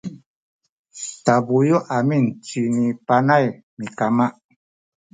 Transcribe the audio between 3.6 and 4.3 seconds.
mikama